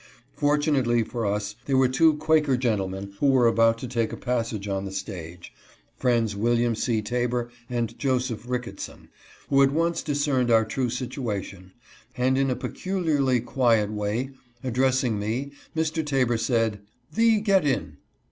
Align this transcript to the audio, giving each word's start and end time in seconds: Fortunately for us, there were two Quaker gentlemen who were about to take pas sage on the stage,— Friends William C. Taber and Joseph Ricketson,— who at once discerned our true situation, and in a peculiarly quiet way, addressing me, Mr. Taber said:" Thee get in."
Fortunately 0.35 1.03
for 1.03 1.27
us, 1.27 1.55
there 1.65 1.77
were 1.77 1.87
two 1.87 2.15
Quaker 2.15 2.57
gentlemen 2.57 3.13
who 3.19 3.27
were 3.27 3.45
about 3.45 3.77
to 3.77 3.87
take 3.87 4.19
pas 4.19 4.47
sage 4.47 4.67
on 4.67 4.83
the 4.85 4.91
stage,— 4.91 5.53
Friends 5.99 6.35
William 6.35 6.73
C. 6.73 7.03
Taber 7.03 7.51
and 7.69 7.95
Joseph 7.99 8.49
Ricketson,— 8.49 9.09
who 9.51 9.61
at 9.61 9.69
once 9.69 10.01
discerned 10.01 10.49
our 10.49 10.65
true 10.65 10.89
situation, 10.89 11.73
and 12.17 12.35
in 12.35 12.49
a 12.49 12.55
peculiarly 12.55 13.41
quiet 13.41 13.91
way, 13.91 14.31
addressing 14.63 15.19
me, 15.19 15.51
Mr. 15.77 16.03
Taber 16.03 16.39
said:" 16.39 16.79
Thee 17.13 17.39
get 17.39 17.63
in." 17.63 17.97